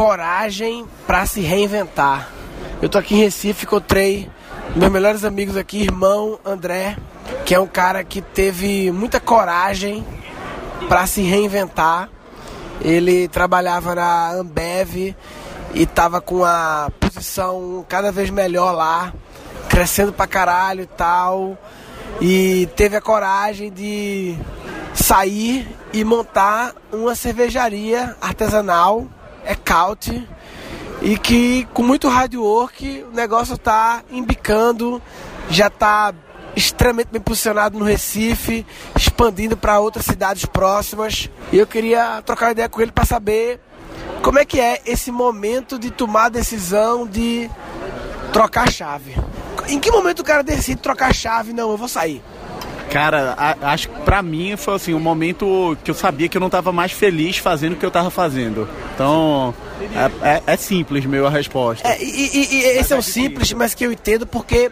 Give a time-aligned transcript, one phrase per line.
[0.00, 2.30] coragem para se reinventar.
[2.80, 4.30] Eu tô aqui em Recife, encontrei
[4.74, 6.96] meus melhores amigos aqui, irmão André,
[7.44, 10.02] que é um cara que teve muita coragem
[10.88, 12.08] para se reinventar.
[12.80, 15.14] Ele trabalhava na Ambev
[15.74, 19.12] e tava com a posição cada vez melhor lá,
[19.68, 21.58] crescendo pra caralho e tal.
[22.22, 24.34] E teve a coragem de
[24.94, 29.06] sair e montar uma cervejaria artesanal,
[29.44, 30.26] é Caute,
[31.02, 35.00] e que com muito hard work o negócio tá embicando,
[35.48, 36.14] já tá
[36.54, 38.66] extremamente bem posicionado no Recife,
[38.96, 41.30] expandindo para outras cidades próximas.
[41.52, 43.60] E eu queria trocar ideia com ele para saber
[44.22, 47.50] como é que é esse momento de tomar a decisão de
[48.32, 49.16] trocar a chave.
[49.68, 51.52] Em que momento o cara decide trocar a chave?
[51.52, 52.22] Não, eu vou sair.
[52.90, 56.40] Cara, a, acho que pra mim foi assim, um momento que eu sabia que eu
[56.40, 58.68] não estava mais feliz fazendo o que eu estava fazendo.
[59.00, 59.54] Então,
[60.22, 61.88] é, é, é, simples meu a resposta.
[61.88, 64.70] É, e, e, e esse é o simples, mas que eu entendo porque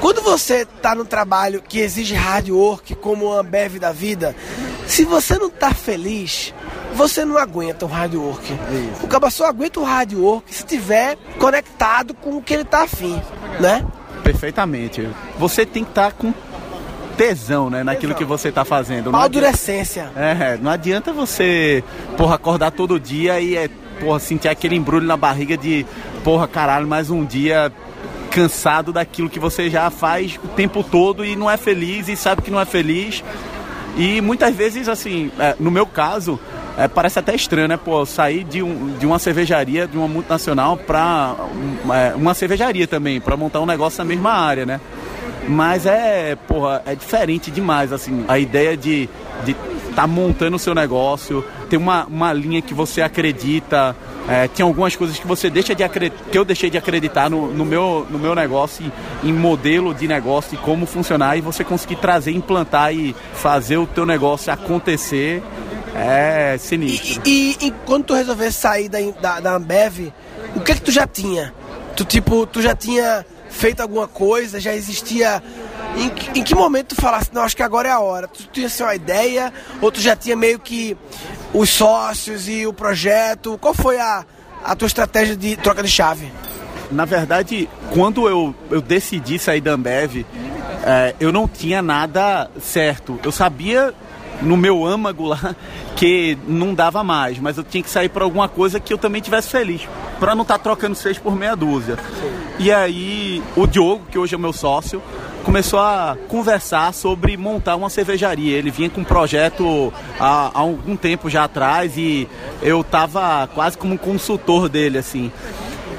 [0.00, 4.36] quando você está no trabalho que exige hard work, como a Ambev da vida,
[4.86, 6.54] se você não está feliz,
[6.94, 8.52] você não aguenta o hard work.
[8.52, 9.04] Isso.
[9.04, 12.84] O cara só aguenta o hard work se estiver conectado com o que ele está
[12.84, 13.20] afim,
[13.58, 13.84] né?
[14.22, 15.08] Perfeitamente.
[15.40, 16.32] Você tem que estar tá com
[17.16, 18.18] tesão, né, naquilo tesão.
[18.18, 19.10] que você está fazendo.
[19.10, 20.10] Maldurecência.
[20.16, 21.82] É, não adianta você,
[22.16, 23.68] porra, acordar todo dia e é,
[24.00, 25.86] porra, sentir aquele embrulho na barriga de,
[26.22, 27.72] porra, caralho, mais um dia
[28.30, 32.42] cansado daquilo que você já faz o tempo todo e não é feliz e sabe
[32.42, 33.24] que não é feliz.
[33.96, 36.38] E muitas vezes, assim, é, no meu caso,
[36.76, 37.78] é, parece até estranho, né?
[37.78, 42.86] Pô, sair de, um, de uma cervejaria, de uma multinacional, para um, é, uma cervejaria
[42.86, 44.80] também, para montar um negócio na mesma área, né?
[45.48, 49.08] Mas é, porra, é diferente demais, assim, a ideia de
[49.44, 49.54] de
[49.94, 53.96] tá montando o seu negócio, tem uma, uma linha que você acredita,
[54.28, 57.52] é, tem algumas coisas que você deixa de acreditar, que eu deixei de acreditar no,
[57.52, 58.92] no, meu, no meu negócio,
[59.24, 63.86] em modelo de negócio e como funcionar, e você conseguir trazer, implantar e fazer o
[63.86, 65.42] teu negócio acontecer
[65.94, 67.22] é sinistro.
[67.24, 70.12] E, e, quando tu resolveu sair da, da, da Ambev,
[70.54, 71.54] o que que tu já tinha?
[71.96, 73.24] Tu tipo, tu já tinha
[73.56, 75.42] feito alguma coisa, já existia.
[75.96, 78.28] Em, que, em que momento tu falasse, não, acho que agora é a hora?
[78.28, 80.96] Tu, tu tinha assim, uma ideia, ou tu já tinha meio que
[81.54, 83.58] os sócios e o projeto?
[83.58, 84.24] Qual foi a,
[84.62, 86.30] a tua estratégia de troca de chave?
[86.90, 90.24] Na verdade, quando eu, eu decidi sair da Ambev,
[90.84, 93.18] é, eu não tinha nada certo.
[93.24, 93.92] Eu sabia
[94.42, 95.56] no meu âmago lá
[95.96, 99.22] que não dava mais, mas eu tinha que sair para alguma coisa que eu também
[99.22, 99.88] tivesse feliz,
[100.20, 101.96] para não estar tá trocando seis por meia dúzia.
[102.58, 105.02] E aí o Diogo, que hoje é meu sócio,
[105.44, 108.56] começou a conversar sobre montar uma cervejaria.
[108.56, 112.26] Ele vinha com um projeto há, há algum tempo já atrás e
[112.62, 115.30] eu estava quase como um consultor dele, assim.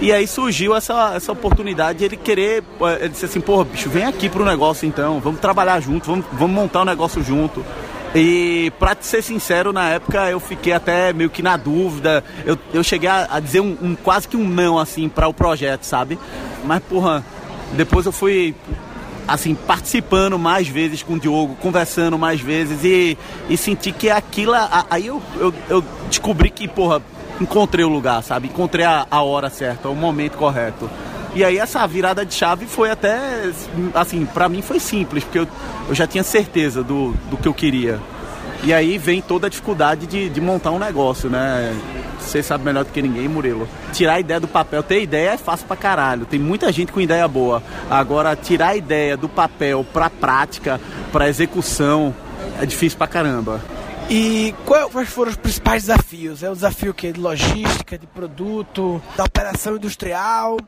[0.00, 2.62] E aí surgiu essa, essa oportunidade de ele querer.
[2.80, 6.26] Eh, ele disse assim: pô, bicho, vem aqui pro negócio então, vamos trabalhar junto, vamos,
[6.32, 7.64] vamos montar um negócio junto.
[8.18, 12.24] E pra te ser sincero, na época eu fiquei até meio que na dúvida.
[12.46, 15.34] Eu, eu cheguei a, a dizer um, um, quase que um não, assim, para o
[15.34, 16.18] projeto, sabe?
[16.64, 17.22] Mas, porra,
[17.74, 18.54] depois eu fui,
[19.28, 23.18] assim, participando mais vezes com o Diogo, conversando mais vezes e,
[23.50, 24.54] e senti que aquilo.
[24.88, 27.02] Aí eu, eu, eu descobri que, porra,
[27.38, 28.48] encontrei o lugar, sabe?
[28.48, 30.88] Encontrei a, a hora certa, o momento correto.
[31.36, 33.50] E aí essa virada de chave foi até,
[33.92, 35.46] assim, para mim foi simples, porque eu,
[35.86, 38.00] eu já tinha certeza do, do que eu queria.
[38.64, 41.78] E aí vem toda a dificuldade de, de montar um negócio, né?
[42.18, 43.68] Você sabe melhor do que ninguém, Murilo.
[43.92, 46.24] Tirar a ideia do papel, ter ideia é fácil pra caralho.
[46.24, 47.62] Tem muita gente com ideia boa.
[47.90, 50.80] Agora, tirar a ideia do papel pra prática,
[51.12, 52.14] pra execução,
[52.58, 53.60] é difícil pra caramba.
[54.08, 56.42] E quais foram os principais desafios?
[56.42, 60.58] É o desafio que de logística, de produto, da operação industrial,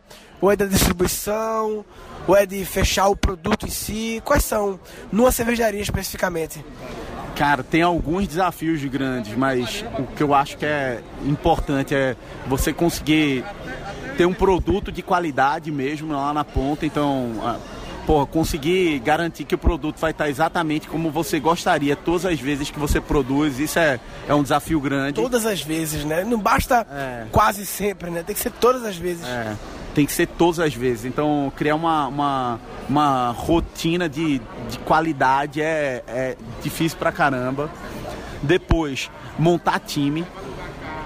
[0.41, 1.85] ou é da distribuição,
[2.27, 4.21] ou é de fechar o produto em si?
[4.25, 4.81] Quais são,
[5.13, 6.65] numa cervejaria especificamente?
[7.37, 12.17] Cara, tem alguns desafios grandes, mas o que eu acho que é importante é
[12.49, 13.45] você conseguir
[14.17, 16.85] ter um produto de qualidade mesmo lá na ponta.
[16.85, 17.31] Então,
[18.09, 22.71] porra, conseguir garantir que o produto vai estar exatamente como você gostaria todas as vezes
[22.71, 25.13] que você produz, isso é, é um desafio grande.
[25.13, 26.25] Todas as vezes, né?
[26.25, 27.27] Não basta é.
[27.31, 28.23] quase sempre, né?
[28.23, 29.27] Tem que ser todas as vezes.
[29.27, 29.55] É
[29.95, 31.07] tem que ser todas as vezes.
[31.07, 34.41] Então, criar uma, uma, uma rotina de,
[34.71, 37.69] de qualidade é, é difícil pra caramba.
[38.41, 40.25] Depois, montar time.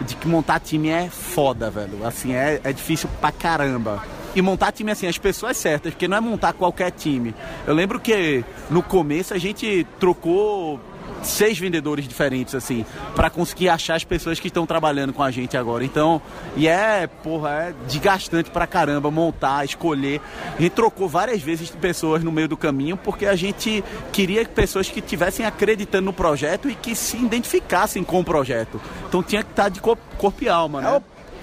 [0.03, 2.05] De que montar time é foda, velho.
[2.07, 4.03] Assim, é, é difícil pra caramba.
[4.35, 7.35] E montar time, assim, as pessoas certas, porque não é montar qualquer time.
[7.67, 10.81] Eu lembro que no começo a gente trocou
[11.23, 12.85] seis vendedores diferentes, assim,
[13.15, 15.85] para conseguir achar as pessoas que estão trabalhando com a gente agora.
[15.85, 16.21] Então,
[16.57, 20.21] e é, porra, é desgastante pra caramba montar, escolher.
[20.59, 23.83] A gente trocou várias vezes de pessoas no meio do caminho porque a gente
[24.13, 28.81] queria pessoas que tivessem acreditando no projeto e que se identificassem com o projeto.
[29.09, 30.89] Então tinha que estar de corpo, corpo e alma, né?
[30.95, 31.03] É o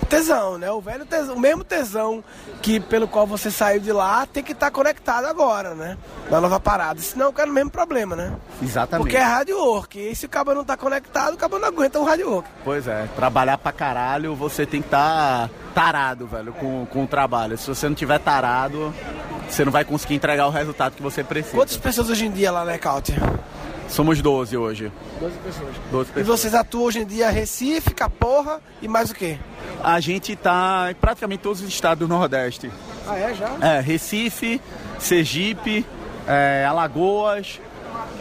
[0.10, 0.72] tesão, né?
[0.72, 2.24] O velho tesão, o mesmo tesão
[2.62, 5.98] que pelo qual você saiu de lá tem que estar conectado agora, né?
[6.30, 7.00] Na nova parada.
[7.00, 8.34] Senão quero o mesmo problema, né?
[8.62, 9.06] Exatamente.
[9.06, 10.00] Porque é rádio work.
[10.00, 12.50] E se o cabo não tá conectado, o cabo não aguenta um rádio work.
[12.64, 17.08] Pois é, trabalhar pra caralho, você tem que estar tá tarado, velho, com, com o
[17.08, 17.58] trabalho.
[17.58, 18.94] Se você não tiver tarado,
[19.48, 21.56] você não vai conseguir entregar o resultado que você precisa.
[21.56, 23.14] Quantas pessoas hoje em dia lá na Ecaute?
[23.88, 24.92] Somos 12 hoje.
[25.20, 25.76] 12 pessoas.
[25.92, 26.40] 12 E pessoas.
[26.40, 29.38] vocês atuam hoje em dia Recife, Caporra e mais o quê?
[29.84, 32.72] A gente tá em praticamente todos os estados do Nordeste.
[33.08, 33.34] Ah, é?
[33.34, 33.58] Já?
[33.62, 34.62] É, Recife,
[35.00, 35.86] Sergipe,
[36.28, 37.60] é, Alagoas,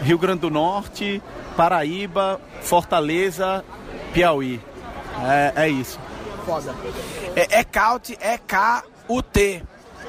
[0.02, 1.22] Rio Grande do Norte,
[1.56, 3.64] Paraíba, Fortaleza,
[4.12, 4.60] Piauí.
[5.24, 5.98] É, é isso.
[6.46, 6.74] Foda.
[7.34, 9.62] É Ecaute, E-K-U-T.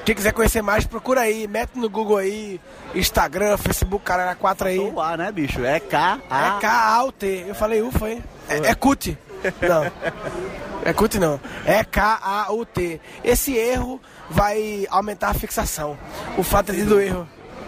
[0.06, 1.48] Quem quiser conhecer mais, procura aí.
[1.48, 2.60] Mete no Google aí.
[2.96, 4.80] Instagram, Facebook, Caralho 4 aí.
[4.80, 5.64] Ou A, né, bicho?
[5.64, 6.58] É K, A.
[6.58, 7.46] É K-A-U-T.
[7.48, 8.24] Eu falei ufa, hein?
[8.48, 9.18] É, é CUT.
[9.62, 9.84] Não.
[10.90, 11.40] É CUT não.
[11.66, 13.00] É K-A-U-T.
[13.24, 15.96] Esse erro vai aumentar a fixação.
[16.36, 17.28] O fato de do erro.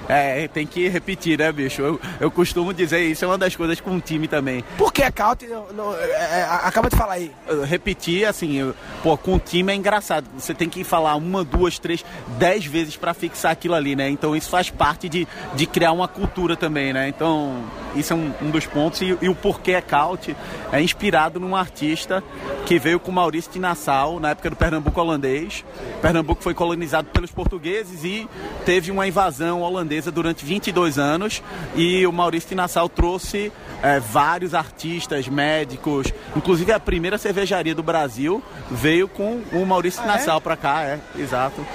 [0.09, 1.83] É, tem que repetir, né, bicho?
[1.83, 4.63] Eu, eu costumo dizer isso, é uma das coisas com o time também.
[4.75, 5.45] Por que Caute?
[5.45, 7.31] Não, não, é, é, acaba de falar aí.
[7.67, 10.27] Repetir, assim, pô, com o time é engraçado.
[10.37, 12.03] Você tem que falar uma, duas, três,
[12.37, 14.09] dez vezes pra fixar aquilo ali, né?
[14.09, 17.07] Então isso faz parte de, de criar uma cultura também, né?
[17.07, 17.63] Então,
[17.95, 19.01] isso é um, um dos pontos.
[19.01, 20.35] E, e o porquê é Caute
[20.71, 22.23] é inspirado num artista
[22.65, 25.65] que veio com Maurício de Nassau, na época do Pernambuco holandês.
[26.01, 28.27] Pernambuco foi colonizado pelos portugueses e
[28.65, 31.41] teve uma invasão holandesa durante 22 anos.
[31.75, 33.51] E o Maurício de Nassau trouxe
[33.83, 40.07] eh, vários artistas, médicos, inclusive a primeira cervejaria do Brasil veio com o Maurício de
[40.07, 41.65] Nassau pra cá, é, exato.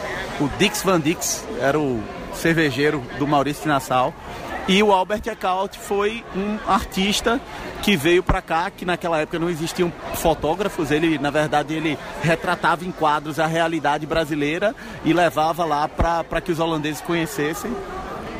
[0.40, 2.02] O Dix Van Dix era o
[2.34, 4.14] cervejeiro do Maurício Nassau.
[4.68, 7.40] E o Albert Eckhout foi um artista
[7.82, 12.84] que veio para cá, que naquela época não existiam fotógrafos, ele, na verdade, ele retratava
[12.84, 14.74] em quadros a realidade brasileira
[15.04, 17.70] e levava lá para que os holandeses conhecessem.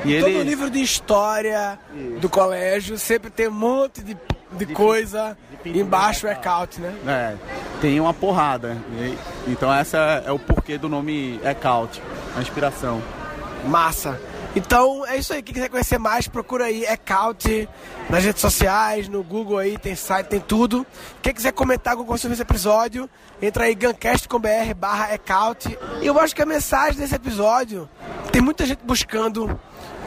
[0.04, 1.78] E Todo ele livro de história
[2.20, 4.16] do colégio sempre tem um monte de,
[4.52, 5.36] de coisa.
[5.62, 6.34] pintura Embaixo é.
[6.34, 6.94] Caute, né?
[7.06, 7.34] é,
[7.80, 8.76] tem uma porrada.
[8.98, 9.16] E-
[9.50, 12.00] então essa é o porquê do nome Eckhout,
[12.36, 13.02] a inspiração.
[13.66, 14.20] Massa.
[14.54, 15.42] Então é isso aí.
[15.42, 17.68] Quem quiser conhecer mais, procura aí Ecaute
[18.08, 20.86] nas redes sociais, no Google aí, tem site, tem tudo.
[21.20, 23.10] Quem quiser comentar alguma coisa sobre esse episódio,
[23.42, 25.76] entra aí gancast.com.br barra Ecaute.
[26.00, 27.86] E eu acho que a mensagem desse episódio
[28.32, 29.60] tem muita gente buscando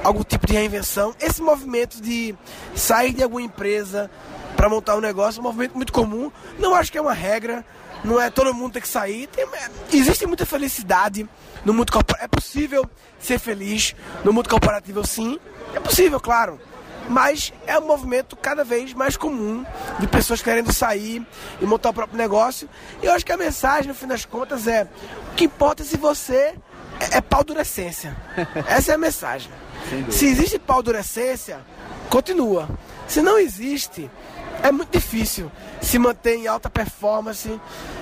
[0.04, 1.13] algum tipo de reinvenção.
[1.19, 2.36] Esse movimento de
[2.75, 4.10] sair de alguma empresa
[4.56, 6.31] para montar um negócio é um movimento muito comum.
[6.57, 7.66] Não acho que é uma regra.
[8.04, 9.28] Não é todo mundo tem que sair.
[9.28, 11.28] Tem- é, existe muita felicidade
[11.66, 12.25] no mundo corporativo.
[12.25, 15.38] É possível ser feliz no mundo corporativo, sim.
[15.74, 16.60] É possível, claro.
[17.10, 19.66] Mas é um movimento cada vez mais comum
[20.00, 21.25] de pessoas querendo sair
[21.60, 22.69] e montar o próprio negócio.
[23.01, 24.88] E eu acho que a mensagem, no fim das contas, é:
[25.31, 26.54] o que importa é se você
[27.00, 28.16] é, é pau dura essência.
[28.68, 29.50] Essa é a mensagem.
[30.12, 30.59] Se existe
[31.00, 31.59] essência,
[32.09, 32.69] continua.
[33.07, 34.09] Se não existe,
[34.62, 35.51] é muito difícil
[35.81, 37.59] se manter em alta performance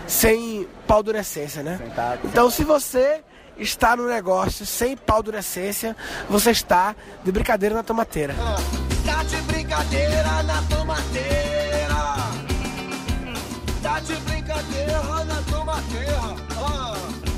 [0.07, 0.67] sem
[1.19, 1.79] essência, né?
[1.95, 3.21] tá- Então, se você
[3.57, 4.95] está no negócio sem
[5.39, 5.95] essência,
[6.29, 8.35] você está de brincadeira na tomateira.
[9.05, 11.27] Tá de brincadeira na tomateira.
[13.81, 16.21] Tá de brincadeira na tomateira.
[16.57, 16.93] Ah,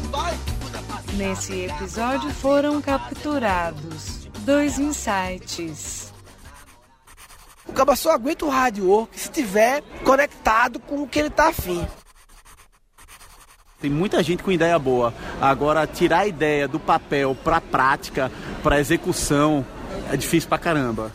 [0.10, 0.38] vai.
[1.13, 6.13] Nesse episódio foram capturados dois insights.
[7.67, 11.50] O cara só aguenta o rádio work se tiver conectado com o que ele tá
[11.50, 11.88] afim.
[13.79, 15.13] Tem muita gente com ideia boa.
[15.39, 18.31] Agora, tirar a ideia do papel pra prática,
[18.62, 19.65] pra execução,
[20.12, 21.13] é difícil pra caramba.